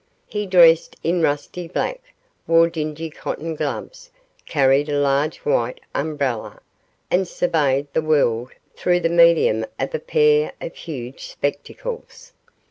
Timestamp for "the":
7.93-8.01, 9.01-9.09